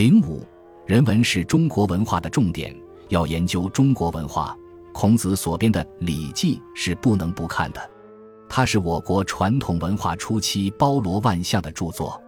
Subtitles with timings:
[0.00, 0.42] 零五，
[0.86, 2.74] 人文是中国文化的重点，
[3.10, 4.56] 要研究中国文化，
[4.94, 7.90] 孔子所编的《礼记》是不能不看的。
[8.48, 12.18] 它是我国传统文化初期包罗万象的著作。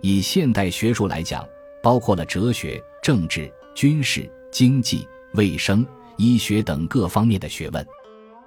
[0.00, 1.46] 以现代学术来讲，
[1.82, 7.86] 包括了哲学、政治、军事、经济、卫生、医学等各方面的学问。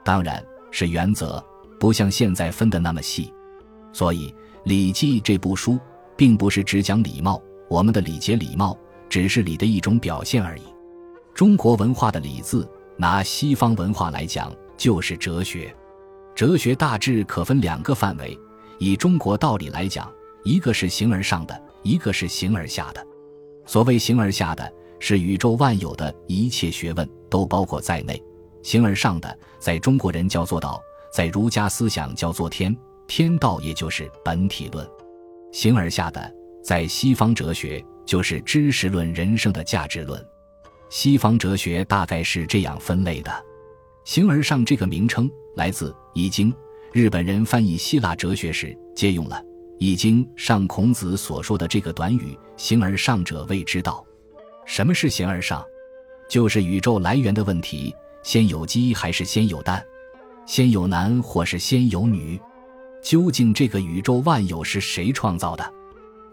[0.04, 1.40] 当然是原则，
[1.80, 3.32] 不像现在分的那么细。
[3.92, 4.30] 所以，
[4.64, 5.80] 《礼记》这部书
[6.18, 7.40] 并不是只讲礼貌。
[7.74, 8.78] 我们的礼节礼貌
[9.10, 10.62] 只是礼的一种表现而已。
[11.34, 15.76] 中国文化的礼字，拿西方文化来讲，就是哲学。
[16.36, 18.40] 哲学大致可分两个范围。
[18.78, 20.08] 以中国道理来讲，
[20.44, 23.04] 一个是形而上的，一个是形而下的。
[23.66, 28.14] 所谓形而下的，是宇宙万有的一切学问都包括在内；
[28.62, 30.80] 形而上的，在中国人叫做道，
[31.12, 32.78] 在儒家思想叫做天。
[33.08, 34.88] 天道也就是本体论。
[35.52, 36.32] 形而下的。
[36.64, 40.26] 在西方哲学，就是知识论、人生的价值论。
[40.90, 43.46] 西方哲学大概是这样分类的
[44.06, 46.52] ：“形而上”这个名称来自《易经》，
[46.94, 49.36] 日本人翻译希腊哲学时借用了
[49.78, 54.06] 《易经》上孔子所说的这个短语：“形而上者谓之道。”
[54.66, 55.62] 什么是形而上？
[56.30, 59.84] 就是宇宙来源的问题：先有鸡还是先有蛋？
[60.46, 62.40] 先有男或是先有女？
[63.02, 65.74] 究竟这个宇宙万有是谁创造的？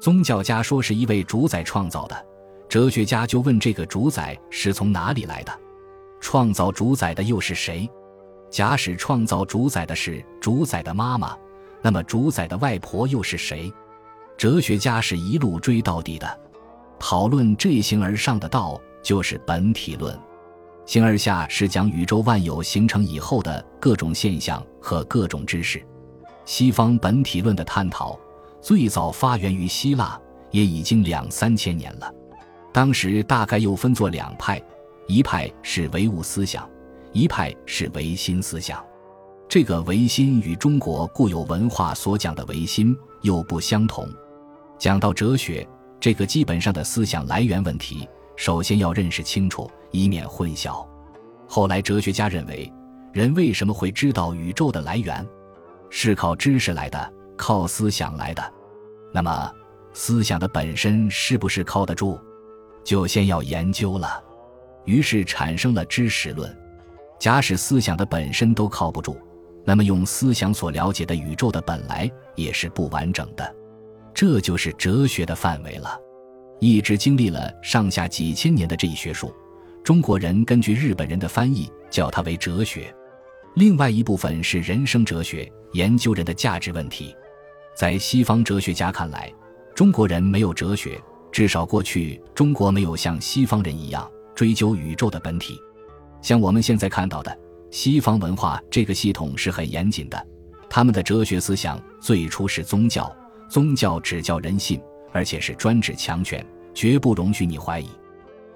[0.00, 2.26] 宗教家说是一位主宰创造的，
[2.70, 5.52] 哲学家就问这个主宰是从哪里来的，
[6.20, 7.88] 创造主宰的又是谁？
[8.48, 11.36] 假使创造主宰的是主宰的妈妈，
[11.82, 13.70] 那么主宰的外婆又是谁？
[14.38, 16.40] 哲学家是一路追到底的，
[16.98, 20.18] 讨论这形而上的道就是本体论，
[20.86, 25.84] 形而下是讲宇宙万有形成以后的各种现象和各种知识。
[26.46, 28.18] 西方本体论的探讨。
[28.60, 32.12] 最早发源于希腊，也已经两三千年了。
[32.72, 34.62] 当时大概又分作两派，
[35.06, 36.68] 一派是唯物思想，
[37.12, 38.84] 一派是唯心思想。
[39.48, 44.08] 这个唯心与中国固有文化所讲的唯心又不相同。
[44.78, 45.66] 讲到哲学
[45.98, 50.86] 这个基本上的思想来源问题，首先要认识清楚，以免混淆。
[51.48, 52.72] 后来哲学家认为，
[53.12, 55.26] 人为什么会知道宇宙的来源，
[55.88, 57.12] 是靠知识来的。
[57.36, 58.52] 靠思想来的，
[59.12, 59.52] 那么
[59.92, 62.18] 思想的本身是不是靠得住？
[62.84, 64.22] 就先要研究了。
[64.84, 66.56] 于是产生了知识论。
[67.18, 69.18] 假使思想的本身都靠不住，
[69.64, 73.54] 那么用思想所了解的宇宙的本来也是不完整的。
[74.14, 76.00] 这就是哲学的范围了。
[76.60, 79.34] 一直经历了上下几千年的这一学术，
[79.84, 82.94] 中国人根据日本人的翻译叫它为哲学。
[83.54, 87.14] 另外一部分是人生哲学，研究人的价值问题。
[87.80, 89.32] 在西方哲学家看来，
[89.74, 91.00] 中国人没有哲学，
[91.32, 95.58] 至少过去中国没有像西方人一样追究宇宙的本体。
[96.20, 97.34] 像我们现在看到的
[97.70, 100.26] 西方文化这个系统是很严谨的，
[100.68, 103.10] 他们的哲学思想最初是宗教，
[103.48, 104.78] 宗教只教人信，
[105.10, 107.88] 而且是专指强权，绝不容许你怀疑。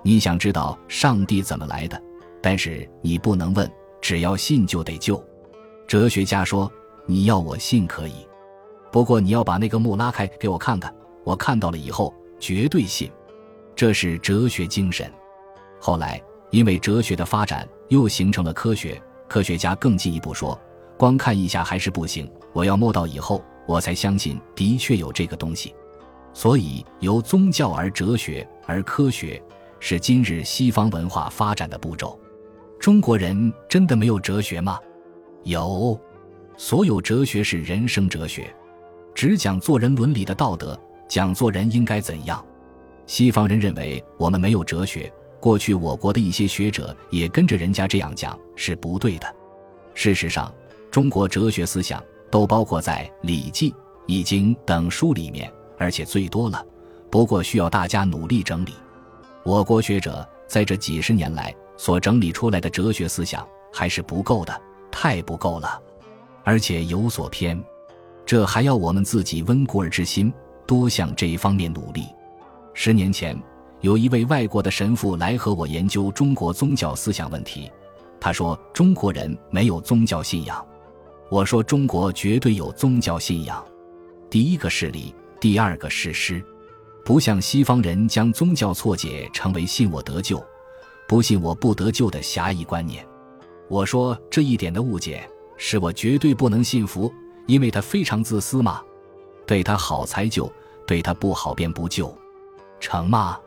[0.03, 1.99] 你想知道上帝怎么来的，
[2.43, 3.67] 但是你不能问，
[4.03, 5.19] 只要信就得救。
[5.89, 6.71] 哲学家说
[7.09, 8.13] ：“你要我信可以。”
[8.95, 10.95] 不过你要把那个墓拉开给我看看，
[11.25, 13.11] 我看到了以后绝对信，
[13.75, 15.13] 这是哲学精神。
[15.81, 19.03] 后来因为哲学的发展，又形成了科学。
[19.27, 20.57] 科学家更进一步说，
[20.97, 25.75] 光看一下还是不行，我要摸到以后，我才相信的确有这个东西。
[26.33, 29.43] 所以由宗教而哲学而科学，
[29.81, 32.17] 是今日西方文化发展的步骤。
[32.79, 34.79] 中国人真的没有哲学吗？
[35.43, 36.01] 有，
[36.57, 38.55] 所有哲学是人生哲学。
[39.15, 42.45] 只讲做人伦理的道德，讲做人应该怎样。
[43.07, 49.35] 西方人认为我们没有哲学，过去我国的一些学者也跟着人家这样讲是不对的。
[49.95, 50.53] 事实上，
[50.91, 53.71] 中国哲学思想都包括在《礼记》
[54.07, 56.65] 《易经》等书里面，而且最多了。
[57.11, 58.75] 不过需要大家努力整理。
[59.45, 64.61] 我国学者在这几十年来所整理出来的哲学思想还是不够的，
[64.91, 65.81] 太不够了，
[66.43, 67.63] 而且有所偏。
[68.27, 70.33] 这还要我们自己温故而知新，
[70.67, 72.07] 多向这一方面努力。
[72.73, 73.41] 十年前，
[73.83, 77.71] 有一位外国的神父来和我研究中国宗教思想问题。
[78.19, 80.67] 他说：“中国人没有宗教信仰。”
[81.29, 83.63] 我说：“中国绝对有宗教信仰。
[84.31, 86.43] 第一个是理，第二个是诗，
[87.05, 90.43] 不像西方人将宗教错解成为信我得救，
[91.07, 93.07] 不信我不得救的狭义观念。”
[93.69, 95.29] 我说：“这一点的误解，
[95.59, 97.13] 是我绝对不能信服。”
[97.47, 98.83] 因为他非常自私嘛，
[99.47, 100.51] 对他好才救，
[100.87, 102.17] 对他不好便不救，
[102.81, 103.39] 成吗？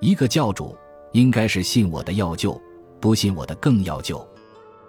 [0.00, 0.76] 一个教主
[1.12, 2.60] 应该是信我的要救，
[3.00, 4.26] 不信我的更要救，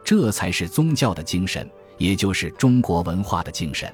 [0.04, 3.92] 这才是宗教的精神，也就是中国文化的精神。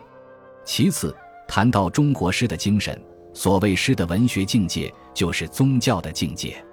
[0.66, 1.16] 其次，
[1.48, 3.02] 谈到中国诗的精神，
[3.34, 6.64] 所谓诗的文学境界，就是宗教的境界。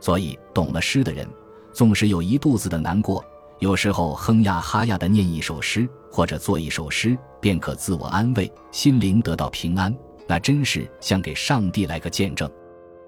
[0.00, 1.26] 所以，懂了诗的人，
[1.72, 3.24] 纵使有一肚子的难过，
[3.58, 9.94] 有时候哼呀哈呀的念一首诗，或者做一首诗，便可自我安慰，心灵得到平安。
[10.28, 12.50] 那真是像给上帝来个见证。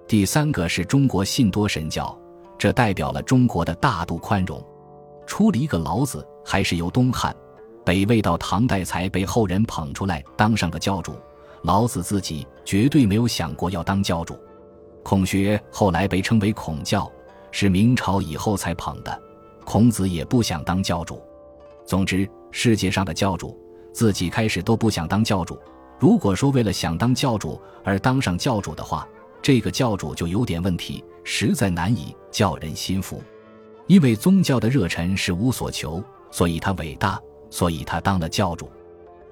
[0.07, 2.19] 第三个是中国信多神教，
[2.57, 4.65] 这代表了中国的大度宽容。
[5.27, 7.35] 出了一个老子，还是由东汉、
[7.85, 11.15] 北魏到唐代才被后人捧出来当上个教主。
[11.63, 14.39] 老子自己绝对没有想过要当教主。
[15.03, 17.11] 孔学后来被称为孔教，
[17.51, 19.23] 是明朝以后才捧的。
[19.69, 21.23] 孔子也不想当教主。
[21.85, 23.55] 总之，世界上的教主
[23.93, 25.59] 自己开始都不想当教主。
[25.99, 29.07] 如果说为了想当教主而当上教主的话，
[29.43, 33.23] 这个教主就有点问题，实在难以叫人心服。
[33.87, 37.21] 因为宗教的热忱是无所求，所以他伟大，
[37.51, 38.71] 所以他当了教主。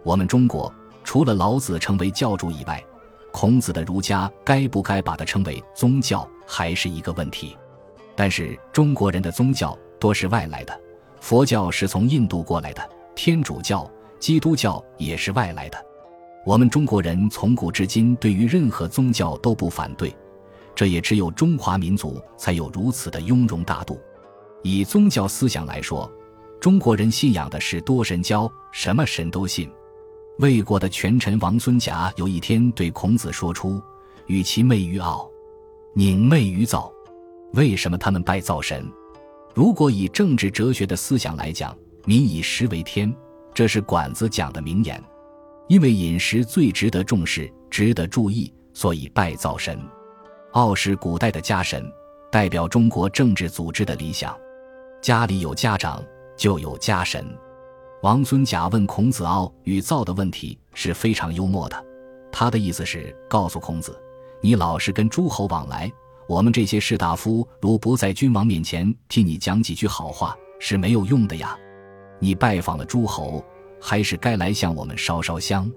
[0.03, 0.71] 我们中国
[1.03, 2.85] 除了老子成为教主以外，
[3.33, 7.57] 孔子的儒家该不该把它称为宗教，还是一个问题。
[8.15, 10.79] 但是中国人的宗教多是外来的，
[11.21, 15.87] 佛教是从印度过来的，天主教、基督教也是外来的。
[16.45, 20.15] 我们中国人从古至今对于任何宗教都不反对，
[20.75, 23.99] 这也只有中华民族才有如此的雍容大度。
[24.63, 26.11] 以宗教思想来说，
[26.61, 29.71] 中国人信仰的是多神教，什么神都信。
[30.39, 33.81] 魏国的权臣王孙贾有一天对孔子说出
[34.27, 35.29] ：“与其媚于傲，
[35.95, 36.93] 宁媚于灶。”
[37.55, 38.87] 为什么他们拜灶神？
[39.57, 41.75] 如果以政治哲学的思想来讲
[42.05, 43.11] ，“民以食为天”，
[43.55, 45.03] 这是管子讲的名言。
[45.67, 49.81] 因为饮食最值得重视、值得注意，所以拜灶神。
[50.53, 51.91] 傲是古代的家神，
[52.31, 54.39] 代表中国政治组织的理想。
[55.01, 56.05] 家里有家长，
[56.37, 57.27] 就有家神。
[58.03, 61.85] 王孙贾问孔子傲与灶的问题是非常幽默的。
[62.31, 63.99] 他的意思是告诉孔子：
[64.43, 65.91] 你老是跟诸侯往来，
[66.29, 71.57] 我们这些士大夫如不在君王面前替你讲几句好话，是没有用的呀。
[72.19, 73.45] 你拜访了诸侯。
[73.79, 75.71] 还是该来向我们烧烧香，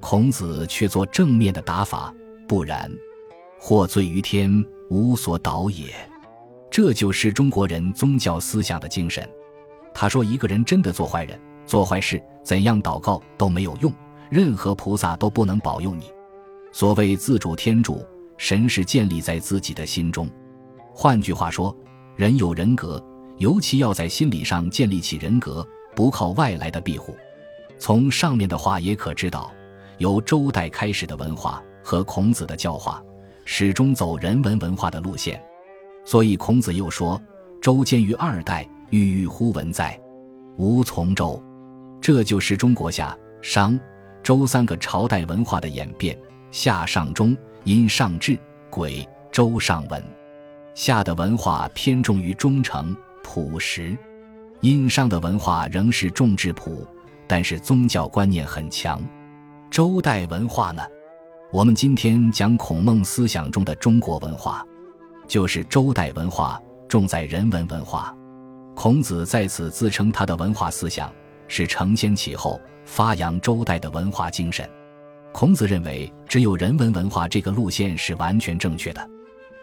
[0.00, 2.14] 孔子却做正面的答法，
[2.46, 2.90] 不然，
[3.58, 5.88] 获罪于天，无所导也。
[6.70, 9.28] 这就是中国人宗教思想的精神。
[9.92, 13.92] 他说，一个人真的做坏人、做坏事，怎样祷告都没有用，
[14.30, 16.04] 任何菩萨都不能保佑你。
[16.70, 18.06] 所谓自主天主，
[18.42, 20.28] 神是建立在自己的心中。
[20.92, 21.72] 换句话说，
[22.16, 23.00] 人有人格，
[23.38, 27.14] 尤其要在心理上建立起人格，不靠外来的庇护。
[27.78, 29.52] 从上面的话也可知道，
[29.98, 33.00] 由周代开始的文化和孔子的教化，
[33.44, 35.40] 始终走人文文化的路线。
[36.04, 37.22] 所以孔子又说
[37.62, 39.96] ：“周兼于二代，郁郁乎文哉，
[40.56, 41.40] 吾从周。”
[42.02, 43.78] 这就是中国夏、商、
[44.20, 46.18] 周三个朝代文化的演变。
[46.50, 48.38] 夏上中，殷上至，
[48.70, 50.02] 癸周上文。
[50.74, 53.96] 夏的文化偏重于忠诚朴实，
[54.60, 56.86] 殷商的文化仍是重质朴。
[57.28, 59.00] 但是宗教观念很强，
[59.70, 60.82] 周代文化呢？
[61.50, 64.66] 我们今天讲孔孟思想中的中国文化，
[65.26, 68.14] 就是周代文化重在人文文化。
[68.74, 71.10] 孔子在此自称他的文化思想
[71.48, 74.68] 是承先启后，发扬周代的文化精神。
[75.32, 79.10] 孔子认为，只有人文文化这个路线是完全正确的。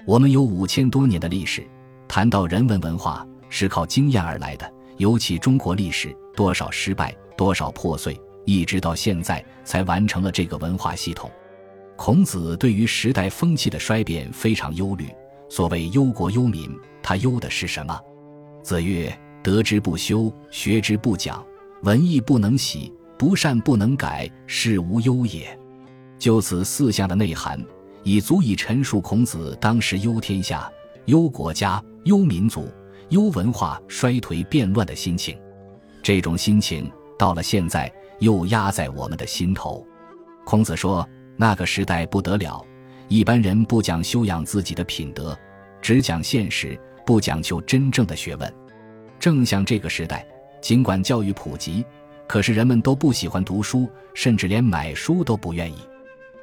[0.06, 1.66] 我们有五千多年的历史，
[2.08, 7.16] 谈到人文文化是靠经验而来的，尤其中国历史多少失败。
[7.38, 11.32] 多少破碎，一直到现在才完成了这个文化系统。
[11.96, 15.08] 孔子对于时代风气的衰变非常忧虑。
[15.48, 16.70] 所谓忧国忧民，
[17.02, 17.98] 他忧的是什么？
[18.62, 21.42] 子曰：“得之不修，学之不讲，
[21.84, 25.58] 文艺不能习，不善不能改，是无忧也。”
[26.20, 27.60] 就此四项的内涵，
[28.04, 30.72] 已足以陈述孔子当时忧天下、
[31.06, 32.70] 忧国家、忧民族、
[33.10, 35.36] 忧文化衰颓变乱的心情。
[36.04, 36.92] 这种心情。
[37.18, 39.86] 到了现在，又压在我们的心头。
[40.46, 42.66] 孔子说：“那个时代不得了，
[43.10, 45.38] 一般人不讲修养自己的品德，
[45.82, 48.54] 只讲现实，不讲究真正的学问。
[49.20, 50.26] 正像这个时代，
[50.62, 51.84] 尽管教育普及，
[52.26, 55.76] 可是人们都不喜欢读书，甚至连买书都不愿意。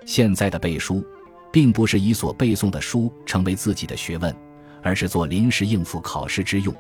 [0.07, 1.05] 现在的背书，
[1.53, 4.35] 并不是以所背诵的书成为自己的学问，
[4.83, 6.75] 而是做临时应付考试之用。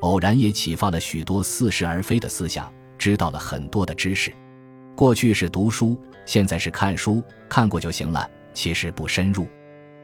[0.00, 2.68] 偶然也启发了许多似是而非的思想。”
[3.00, 4.30] 知道了很多的知识，
[4.94, 9.46] 过去是读书，现在是看书，看过就行了，其实不深入。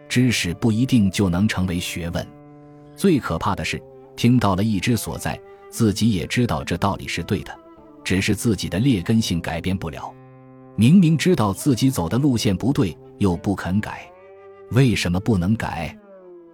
[0.09, 2.27] 知识不一定就能成为学问。
[2.97, 3.79] 最可怕的是，
[4.17, 5.39] 听到了一知所在，
[5.71, 7.55] 自己也知道这道理是对的，
[8.03, 10.11] 只是自己的劣根性改变不了。
[10.77, 14.07] 明明知道自己走的路线不对，又不肯改，
[14.73, 15.97] 为什么不能改？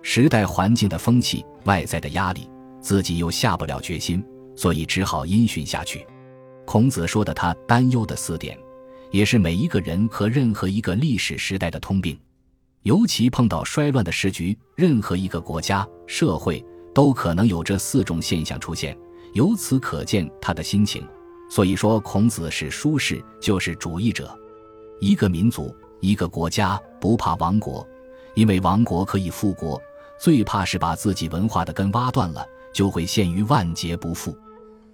[0.01, 2.49] 时代环境的风气、外在的压力，
[2.81, 4.25] 自己又下不了决心，
[4.57, 6.07] 所以只好因循下去。
[6.65, 8.57] 孔子说的他担忧的四点，
[9.11, 12.17] 也是每一个人和任何一个历史时代的通病。
[12.83, 16.65] 尤其碰到衰乱的时局，任何一个国家、社会
[16.95, 18.97] 都可能有这四种现象出现。
[19.35, 21.03] 由此可见他的心情。
[21.55, 24.35] 所以说，孔子是舒适就是主义者。
[25.01, 27.87] 一个民族、一个国家不怕亡国，
[28.33, 29.79] 因为亡国可以复国；
[30.19, 32.43] 最怕是把自己文化的根挖断了，
[32.73, 34.35] 就会陷于万劫不复。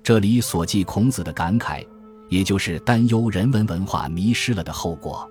[0.02, 1.86] 这里所记孔子的感慨，
[2.28, 5.30] 也就是担忧人文文化迷失了的后果。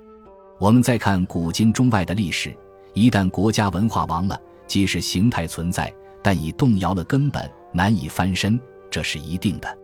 [0.58, 2.56] 我们再看古今中外的历史，
[2.94, 5.94] 一旦国家文化亡了，即使形态存在，
[6.24, 8.58] 但已动摇了根本，难以翻身，
[8.90, 9.78] 这是一定的。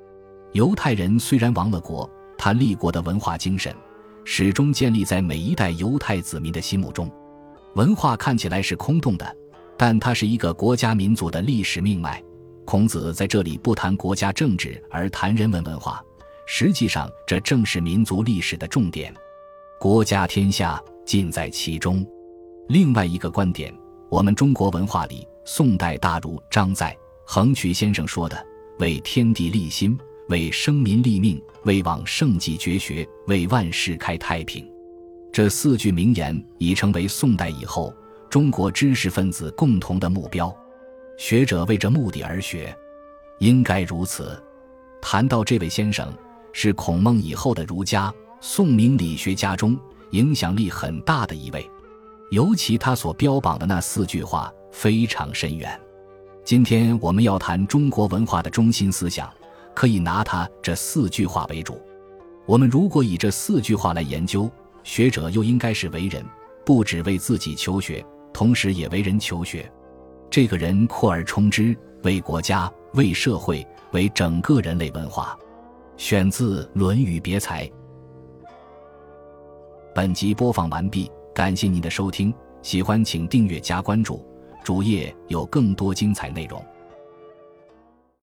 [0.53, 2.07] 犹太人虽然亡了国，
[2.37, 3.75] 他立国的文化精神
[4.23, 7.11] 始终建立在每一代犹太子民的心目中。
[7.73, 9.35] 文化看起来是空洞的，
[9.75, 12.23] 但它是一个国家民族的历史命脉。
[12.65, 16.01] 孔子在这里不谈国家政治，而谈人文文化。
[16.45, 19.11] 实际上，这正是民族历史的重点。
[19.79, 22.05] 国家天下尽在其中。
[22.69, 23.73] 另外一个观点，
[24.07, 26.95] 我们中国文化里，宋代大儒张载、
[27.25, 28.45] 横渠先生说的
[28.79, 29.97] “为天地立心，
[30.29, 34.67] 为生民立命，为往圣继绝学，为万世开太平”，
[35.31, 37.93] 这四句名言已成为宋代以后
[38.29, 40.55] 中国知识分子共同的目标。
[41.17, 42.75] 学者为这目的而学，
[43.39, 44.41] 应该如此。
[45.01, 46.11] 谈到这位先生，
[46.53, 49.77] 是孔孟以后的儒家、宋明理学家中
[50.11, 51.69] 影响力很大的一位，
[52.31, 55.79] 尤其他所标榜的那四句话非常深远。
[56.43, 59.31] 今天我们要谈中国文化的中心思想，
[59.73, 61.81] 可以拿他这四句话为主。
[62.45, 64.49] 我们如果以这四句话来研究，
[64.83, 66.23] 学者又应该是为人，
[66.65, 69.71] 不只为自己求学，同时也为人求学。
[70.29, 75.37] 这个人扩而充之，为国家、为社会、为整个人类文化。
[75.95, 77.67] 选自《论语别裁》。
[79.93, 84.25] 本集播放完毕，感谢您的收听，喜欢请订阅加关注，
[84.63, 86.61] 主页有更多精彩内容。